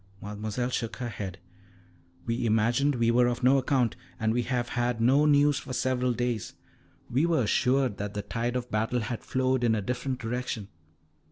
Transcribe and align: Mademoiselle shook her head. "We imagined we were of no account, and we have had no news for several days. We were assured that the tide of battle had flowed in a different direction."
Mademoiselle 0.19 0.71
shook 0.71 0.95
her 0.95 1.09
head. 1.09 1.37
"We 2.25 2.43
imagined 2.47 2.95
we 2.95 3.11
were 3.11 3.27
of 3.27 3.43
no 3.43 3.59
account, 3.59 3.95
and 4.19 4.33
we 4.33 4.41
have 4.41 4.69
had 4.69 4.99
no 4.99 5.27
news 5.27 5.59
for 5.59 5.73
several 5.73 6.13
days. 6.13 6.55
We 7.07 7.27
were 7.27 7.43
assured 7.43 7.97
that 7.97 8.15
the 8.15 8.23
tide 8.23 8.55
of 8.55 8.71
battle 8.71 9.01
had 9.01 9.23
flowed 9.23 9.63
in 9.63 9.75
a 9.75 9.81
different 9.83 10.17
direction." 10.17 10.69